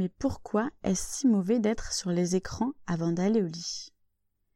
Mais 0.00 0.08
pourquoi 0.08 0.70
est-ce 0.84 1.18
si 1.18 1.26
mauvais 1.26 1.58
d'être 1.58 1.92
sur 1.92 2.10
les 2.10 2.36
écrans 2.36 2.72
avant 2.86 3.10
d'aller 3.10 3.42
au 3.42 3.46
lit? 3.46 3.92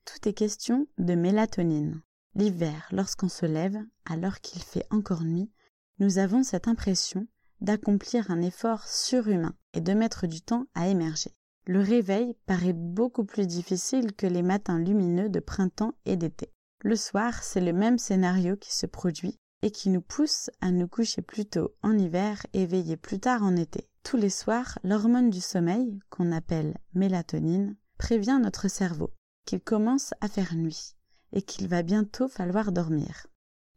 Tout 0.05 0.29
est 0.29 0.33
question 0.33 0.87
de 0.99 1.15
mélatonine. 1.15 2.03
L'hiver, 2.37 2.89
lorsqu'on 2.93 3.29
se 3.29 3.45
lève, 3.45 3.79
alors 4.07 4.41
qu'il 4.41 4.62
fait 4.62 4.87
encore 4.91 5.25
nuit, 5.25 5.51
nous 5.98 6.19
avons 6.19 6.45
cette 6.45 6.69
impression 6.69 7.27
d'accomplir 7.61 8.30
un 8.30 8.43
effort 8.43 8.87
surhumain 8.87 9.55
et 9.73 9.80
de 9.80 9.93
mettre 9.93 10.27
du 10.27 10.41
temps 10.41 10.66
à 10.75 10.89
émerger. 10.89 11.32
Le 11.66 11.80
réveil 11.80 12.37
paraît 12.46 12.73
beaucoup 12.73 13.25
plus 13.25 13.46
difficile 13.46 14.12
que 14.12 14.27
les 14.27 14.43
matins 14.43 14.79
lumineux 14.79 15.29
de 15.29 15.41
printemps 15.41 15.95
et 16.05 16.16
d'été. 16.16 16.54
Le 16.87 16.96
soir, 16.96 17.43
c'est 17.43 17.62
le 17.62 17.73
même 17.73 17.96
scénario 17.96 18.56
qui 18.56 18.77
se 18.77 18.84
produit 18.84 19.41
et 19.62 19.70
qui 19.70 19.88
nous 19.88 20.02
pousse 20.02 20.51
à 20.61 20.70
nous 20.70 20.87
coucher 20.87 21.23
plus 21.23 21.47
tôt 21.47 21.74
en 21.83 21.97
hiver 21.97 22.45
et 22.52 22.66
veiller 22.66 22.98
plus 22.98 23.19
tard 23.19 23.43
en 23.43 23.57
été. 23.57 23.88
Tous 24.02 24.19
les 24.19 24.29
soirs, 24.29 24.79
l'hormone 24.84 25.30
du 25.30 25.41
sommeil, 25.41 25.98
qu'on 26.10 26.30
appelle 26.30 26.77
mélatonine, 26.93 27.74
prévient 27.97 28.38
notre 28.38 28.69
cerveau 28.69 29.15
qu'il 29.47 29.62
commence 29.62 30.12
à 30.20 30.29
faire 30.29 30.55
nuit 30.55 30.95
et 31.33 31.41
qu'il 31.41 31.69
va 31.69 31.83
bientôt 31.83 32.29
falloir 32.29 32.70
dormir. 32.70 33.29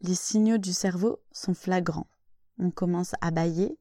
Les 0.01 0.13
signaux 0.15 0.57
du 0.57 0.73
cerveau 0.73 1.19
sont 1.31 1.53
flagrants. 1.53 2.09
On 2.59 2.71
commence 2.71 3.13
à 3.21 3.31
bailler, 3.31 3.79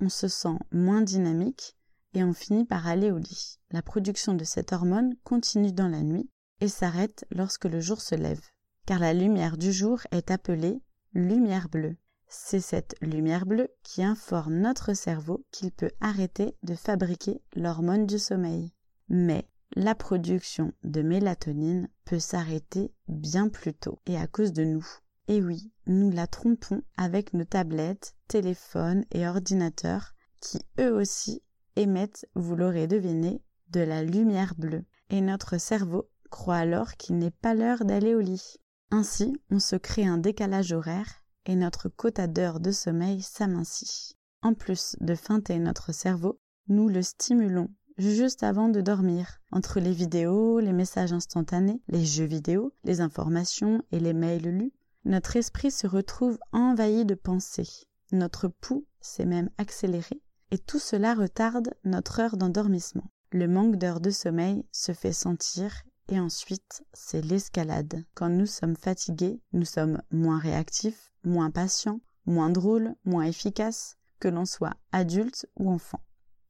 on 0.00 0.08
se 0.08 0.28
sent 0.28 0.56
moins 0.70 1.02
dynamique 1.02 1.76
et 2.14 2.24
on 2.24 2.32
finit 2.32 2.64
par 2.64 2.86
aller 2.86 3.10
au 3.10 3.18
lit. 3.18 3.58
La 3.70 3.82
production 3.82 4.32
de 4.32 4.44
cette 4.44 4.72
hormone 4.72 5.14
continue 5.24 5.72
dans 5.72 5.88
la 5.88 6.00
nuit 6.00 6.30
et 6.60 6.68
s'arrête 6.68 7.26
lorsque 7.30 7.66
le 7.66 7.80
jour 7.80 8.00
se 8.00 8.14
lève, 8.14 8.40
car 8.86 8.98
la 8.98 9.12
lumière 9.12 9.56
du 9.56 9.72
jour 9.72 10.00
est 10.10 10.30
appelée 10.30 10.80
lumière 11.14 11.68
bleue. 11.68 11.96
C'est 12.26 12.60
cette 12.60 12.94
lumière 13.02 13.44
bleue 13.44 13.68
qui 13.82 14.02
informe 14.02 14.54
notre 14.54 14.94
cerveau 14.94 15.44
qu'il 15.50 15.70
peut 15.70 15.90
arrêter 16.00 16.56
de 16.62 16.74
fabriquer 16.74 17.42
l'hormone 17.54 18.06
du 18.06 18.18
sommeil. 18.18 18.72
Mais 19.08 19.46
la 19.76 19.94
production 19.94 20.72
de 20.82 21.02
mélatonine 21.02 21.88
peut 22.04 22.18
s'arrêter 22.18 22.92
bien 23.08 23.48
plus 23.48 23.74
tôt 23.74 23.98
et 24.06 24.16
à 24.16 24.26
cause 24.26 24.52
de 24.52 24.64
nous. 24.64 24.86
Et 25.28 25.42
oui, 25.42 25.70
nous 25.86 26.10
la 26.10 26.26
trompons 26.26 26.82
avec 26.96 27.32
nos 27.32 27.44
tablettes, 27.44 28.14
téléphones 28.28 29.04
et 29.12 29.26
ordinateurs 29.26 30.14
qui 30.40 30.58
eux 30.80 30.92
aussi 30.92 31.42
émettent, 31.76 32.26
vous 32.34 32.56
l'aurez 32.56 32.86
deviné, 32.86 33.42
de 33.68 33.80
la 33.80 34.02
lumière 34.02 34.54
bleue. 34.56 34.84
Et 35.10 35.20
notre 35.20 35.58
cerveau 35.58 36.10
croit 36.30 36.56
alors 36.56 36.92
qu'il 36.96 37.18
n'est 37.18 37.30
pas 37.30 37.54
l'heure 37.54 37.84
d'aller 37.84 38.14
au 38.14 38.20
lit. 38.20 38.56
Ainsi, 38.94 39.32
on 39.50 39.58
se 39.58 39.74
crée 39.74 40.04
un 40.04 40.18
décalage 40.18 40.72
horaire 40.72 41.24
et 41.46 41.56
notre 41.56 41.88
quota 41.88 42.26
d'heures 42.26 42.60
de 42.60 42.70
sommeil 42.70 43.22
s'amincit. 43.22 44.18
En 44.42 44.52
plus 44.52 44.96
de 45.00 45.14
feinter 45.14 45.58
notre 45.58 45.92
cerveau, 45.92 46.38
nous 46.68 46.90
le 46.90 47.00
stimulons 47.00 47.70
juste 47.96 48.42
avant 48.42 48.68
de 48.68 48.82
dormir. 48.82 49.40
Entre 49.50 49.80
les 49.80 49.92
vidéos, 49.92 50.60
les 50.60 50.74
messages 50.74 51.14
instantanés, 51.14 51.80
les 51.88 52.04
jeux 52.04 52.26
vidéo, 52.26 52.74
les 52.84 53.00
informations 53.00 53.82
et 53.92 53.98
les 53.98 54.12
mails 54.12 54.58
lus, 54.58 54.74
notre 55.06 55.36
esprit 55.36 55.70
se 55.70 55.86
retrouve 55.86 56.38
envahi 56.52 57.06
de 57.06 57.14
pensées. 57.14 57.86
Notre 58.12 58.46
pouls 58.46 58.84
s'est 59.00 59.24
même 59.24 59.48
accéléré 59.56 60.20
et 60.50 60.58
tout 60.58 60.78
cela 60.78 61.14
retarde 61.14 61.72
notre 61.84 62.20
heure 62.20 62.36
d'endormissement. 62.36 63.10
Le 63.30 63.48
manque 63.48 63.76
d'heures 63.76 64.02
de 64.02 64.10
sommeil 64.10 64.66
se 64.70 64.92
fait 64.92 65.14
sentir 65.14 65.82
et 66.12 66.20
ensuite 66.20 66.84
c'est 66.92 67.24
l'escalade. 67.24 68.04
Quand 68.12 68.28
nous 68.28 68.44
sommes 68.44 68.76
fatigués, 68.76 69.40
nous 69.54 69.64
sommes 69.64 70.02
moins 70.10 70.38
réactifs, 70.38 71.10
moins 71.24 71.50
patient, 71.50 72.00
moins 72.26 72.50
drôle, 72.50 72.94
moins 73.06 73.24
efficace, 73.24 73.96
que 74.20 74.28
l'on 74.28 74.44
soit 74.44 74.74
adulte 74.92 75.46
ou 75.56 75.70
enfant. 75.70 76.00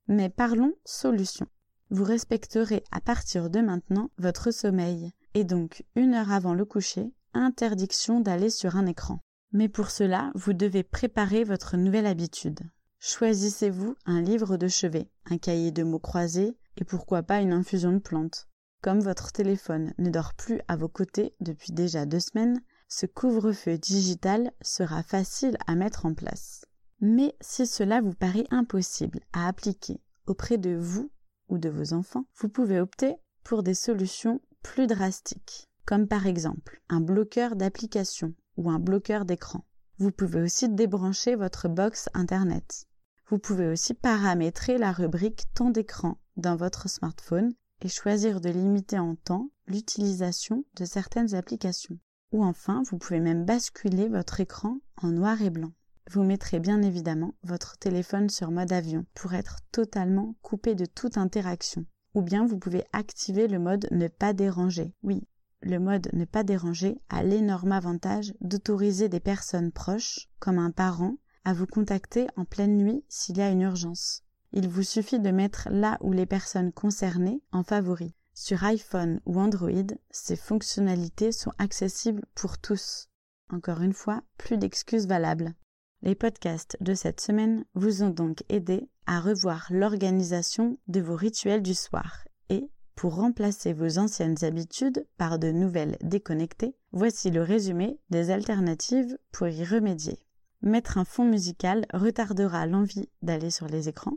Mais 0.09 0.29
parlons 0.29 0.75
solution. 0.85 1.47
Vous 1.91 2.03
respecterez 2.03 2.83
à 2.91 3.01
partir 3.01 3.51
de 3.51 3.61
maintenant 3.61 4.11
votre 4.19 4.51
sommeil, 4.51 5.13
et 5.35 5.45
donc 5.45 5.85
une 5.95 6.15
heure 6.15 6.33
avant 6.33 6.55
le 6.55 6.65
coucher, 6.65 7.13
interdiction 7.33 8.19
d'aller 8.19 8.51
sur 8.51 8.75
un 8.75 8.87
écran. 8.87 9.21
Mais 9.53 9.69
pour 9.69 9.91
cela, 9.93 10.33
vous 10.35 10.55
devez 10.55 10.83
préparer 10.83 11.45
votre 11.45 11.77
nouvelle 11.77 12.07
habitude. 12.07 12.61
Choisissez-vous 12.99 13.95
un 14.07 14.23
livre 14.23 14.57
de 14.57 14.67
chevet, 14.67 15.09
un 15.31 15.39
cahier 15.39 15.71
de 15.71 15.85
mots 15.85 16.01
croisés, 16.01 16.57
et 16.79 16.85
pourquoi 16.85 17.23
pas 17.23 17.41
une 17.41 17.53
infusion 17.53 17.93
de 17.93 17.99
plantes. 17.99 18.49
Comme 18.83 18.99
votre 18.99 19.31
téléphone 19.31 19.95
ne 19.99 20.11
dort 20.11 20.35
plus 20.35 20.61
à 20.67 20.75
vos 20.75 20.89
côtés 20.89 21.37
depuis 21.41 21.73
déjà 21.73 22.05
deux 22.05 22.19
semaines, 22.19 22.61
ce 22.89 23.07
couvre-feu 23.07 23.79
digital 23.79 24.51
sera 24.61 25.05
facile 25.05 25.57
à 25.69 25.77
mettre 25.77 26.05
en 26.05 26.15
place. 26.15 26.65
Mais 27.01 27.37
si 27.41 27.67
cela 27.69 28.01
vous 28.01 28.13
paraît 28.13 28.47
impossible 28.51 29.21
à 29.33 29.47
appliquer 29.47 30.01
auprès 30.27 30.59
de 30.59 30.75
vous 30.75 31.13
ou 31.49 31.59
de 31.59 31.69
vos 31.69 31.93
enfants, 31.93 32.27
vous 32.37 32.49
pouvez 32.49 32.81
opter 32.81 33.15
pour 33.45 33.63
des 33.63 33.75
solutions 33.75 34.41
plus 34.65 34.89
drastiques, 34.89 35.69
comme 35.87 36.09
par 36.09 36.27
exemple 36.27 36.83
un 36.89 37.01
bloqueur 37.01 37.55
d'application 37.55 38.35
ou 38.57 38.69
un 38.69 38.81
bloqueur 38.81 39.25
d'écran. 39.25 39.65
Vous 39.99 40.11
pouvez 40.11 40.43
aussi 40.43 40.69
débrancher 40.69 41.37
votre 41.37 41.69
box 41.69 42.09
Internet. 42.15 42.87
Vous 43.29 43.39
pouvez 43.39 43.69
aussi 43.69 43.95
paramétrer 43.95 44.77
la 44.77 44.91
rubrique 44.91 45.45
temps 45.55 45.71
d'écran 45.71 46.19
dans 46.37 46.57
votre 46.57 46.89
smartphone 46.89 47.53
et 47.83 47.89
choisir 47.89 48.41
de 48.41 48.49
limiter 48.49 48.99
en 48.99 49.17
temps 49.17 49.51
l'utilisation 49.67 50.65
de 50.77 50.85
certaines 50.85 51.35
applications. 51.35 51.99
Ou 52.33 52.45
enfin, 52.45 52.83
vous 52.89 52.97
pouvez 52.97 53.21
même 53.21 53.45
basculer 53.45 54.09
votre 54.09 54.41
écran 54.41 54.79
en 54.97 55.09
noir 55.09 55.43
et 55.43 55.51
blanc. 55.51 55.73
Vous 56.11 56.23
mettrez 56.23 56.61
bien 56.61 56.83
évidemment 56.83 57.35
votre 57.43 57.79
téléphone 57.79 58.31
sur 58.31 58.51
mode 58.51 58.73
avion 58.73 59.05
pour 59.15 59.35
être 59.35 59.59
totalement 59.71 60.35
coupé 60.43 60.75
de 60.75 60.87
toute 60.87 61.19
interaction. 61.19 61.85
Ou 62.15 62.23
bien 62.23 62.47
vous 62.47 62.59
pouvez 62.59 62.85
activer 62.93 63.49
le 63.49 63.59
mode 63.59 63.87
ne 63.91 64.09
pas 64.09 64.33
déranger. 64.33 64.95
Oui, 65.03 65.27
le 65.63 65.79
mode 65.79 66.09
ne 66.13 66.25
pas 66.25 66.43
déranger 66.43 67.01
a 67.09 67.23
l'énorme 67.23 67.73
avantage 67.73 68.35
d'autoriser 68.41 69.09
des 69.09 69.21
personnes 69.21 69.73
proches, 69.73 70.29
comme 70.39 70.59
un 70.59 70.71
parent, 70.71 71.17
à 71.45 71.55
vous 71.55 71.67
contacter 71.67 72.27
en 72.37 72.45
pleine 72.45 72.77
nuit 72.77 73.05
s'il 73.09 73.39
y 73.39 73.43
a 73.43 73.51
une 73.51 73.63
urgence. 73.63 74.25
Il 74.55 74.69
vous 74.69 74.83
suffit 74.83 75.19
de 75.19 75.31
mettre 75.31 75.69
là 75.71 75.97
où 76.03 76.13
les 76.13 76.27
personnes 76.27 76.73
concernées 76.73 77.41
en 77.53 77.63
favori. 77.63 78.15
Sur 78.35 78.65
iPhone 78.65 79.21
ou 79.25 79.41
Android, 79.41 79.97
ces 80.11 80.37
fonctionnalités 80.37 81.33
sont 81.33 81.53
accessibles 81.59 82.25
pour 82.35 82.59
tous. 82.59 83.09
Encore 83.51 83.81
une 83.81 83.95
fois, 83.95 84.23
plus 84.37 84.59
d'excuses 84.59 85.07
valables. 85.07 85.55
Les 86.03 86.15
podcasts 86.15 86.77
de 86.81 86.95
cette 86.95 87.21
semaine 87.21 87.65
vous 87.75 88.03
ont 88.03 88.11
donc 88.11 88.43
aidé 88.49 88.89
à 89.07 89.21
revoir 89.21 89.69
l'organisation 89.71 90.79
de 90.89 91.01
vos 91.01 91.17
rituels 91.17 91.63
du 91.63 91.75
soir 91.75 92.25
et, 92.49 92.69
pour 92.95 93.15
remplacer 93.15 93.73
vos 93.73 93.99
anciennes 93.99 94.43
habitudes 94.43 95.07
par 95.17 95.39
de 95.39 95.51
nouvelles 95.51 95.97
déconnectées, 96.03 96.77
voici 96.93 97.31
le 97.31 97.43
résumé 97.43 97.99
des 98.11 98.31
alternatives 98.31 99.17
pour 99.33 99.49
y 99.49 99.65
remédier. 99.65 100.19
Mettre 100.61 100.99
un 100.99 101.05
fond 101.05 101.25
musical 101.25 101.87
retardera 101.95 102.67
l'envie 102.67 103.09
d'aller 103.23 103.51
sur 103.51 103.67
les 103.67 103.89
écrans. 103.89 104.17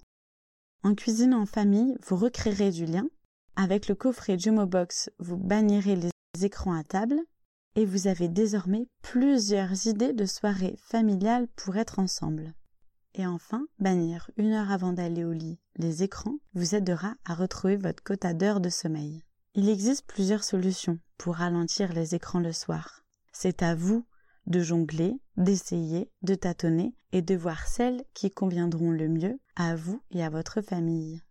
En 0.84 0.96
cuisinant 0.96 1.42
en 1.42 1.46
famille, 1.46 1.98
vous 2.06 2.16
recréerez 2.16 2.72
du 2.72 2.86
lien 2.86 3.08
avec 3.56 3.88
le 3.88 3.96
coffret 3.96 4.38
Jumo 4.38 4.66
Box, 4.66 5.10
vous 5.20 5.38
bannirez 5.38 5.96
les 5.96 6.12
écrans 6.44 6.74
à 6.74 6.84
table 6.84 7.20
et 7.76 7.86
vous 7.86 8.08
avez 8.08 8.28
désormais 8.28 8.88
plusieurs 9.02 9.88
idées 9.88 10.14
de 10.14 10.26
soirées 10.26 10.76
familiales 10.78 11.48
pour 11.56 11.78
être 11.78 12.00
ensemble. 12.00 12.54
Et 13.14 13.26
enfin, 13.26 13.66
bannir 13.80 14.30
une 14.36 14.52
heure 14.52 14.72
avant 14.72 14.92
d'aller 14.92 15.24
au 15.24 15.32
lit 15.32 15.60
les 15.78 16.04
écrans 16.04 16.38
vous 16.54 16.76
aidera 16.76 17.16
à 17.26 17.34
retrouver 17.34 17.78
votre 17.78 18.04
quota 18.04 18.34
d'heures 18.34 18.62
de 18.62 18.70
sommeil. 18.70 19.24
Il 19.54 19.70
existe 19.70 20.06
plusieurs 20.06 20.44
solutions 20.44 21.00
pour 21.18 21.36
ralentir 21.36 21.94
les 21.94 22.16
écrans 22.16 22.40
le 22.40 22.54
soir. 22.54 23.04
C'est 23.32 23.64
à 23.64 23.76
vous 23.76 24.06
de 24.48 24.60
jongler, 24.62 25.14
d'essayer, 25.38 26.10
de 26.22 26.36
tâtonner 26.36 26.94
et 27.12 27.22
de 27.22 27.36
voir 27.36 27.68
celles 27.68 28.04
qui 28.14 28.32
conviendront 28.32 28.92
le 28.92 29.08
mieux 29.08 29.40
à 29.56 29.76
vous 29.76 30.02
et 30.12 30.24
à 30.24 30.30
votre 30.30 30.62
famille. 30.62 31.22